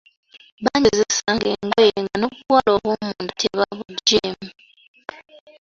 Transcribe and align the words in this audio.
Banjozesanga 0.63 1.47
engoye 1.55 1.93
nga 2.03 2.15
n'obuwale 2.17 2.69
obwomunda 2.75 3.31
tebabuggyeemu. 3.39 4.49